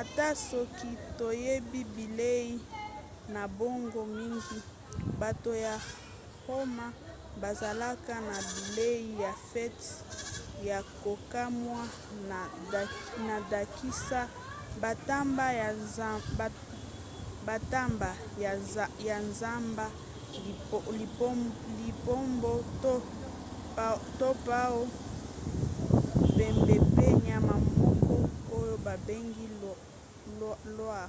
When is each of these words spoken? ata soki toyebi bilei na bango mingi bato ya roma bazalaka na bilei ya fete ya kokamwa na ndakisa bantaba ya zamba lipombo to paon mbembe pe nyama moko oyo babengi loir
ata 0.00 0.26
soki 0.48 0.88
toyebi 1.18 1.80
bilei 1.96 2.50
na 3.34 3.42
bango 3.58 4.02
mingi 4.18 4.58
bato 5.20 5.50
ya 5.64 5.74
roma 6.48 6.86
bazalaka 7.42 8.14
na 8.30 8.36
bilei 8.54 9.00
ya 9.22 9.32
fete 9.52 9.88
ya 10.68 10.78
kokamwa 11.04 11.82
na 13.26 13.36
ndakisa 13.46 14.20
bantaba 17.46 18.12
ya 18.98 19.22
zamba 19.38 19.86
lipombo 21.78 22.52
to 22.82 24.34
paon 24.46 24.88
mbembe 26.30 26.74
pe 26.96 27.06
nyama 27.26 27.54
moko 27.80 28.14
oyo 28.56 28.74
babengi 28.86 29.46
loir 30.78 31.08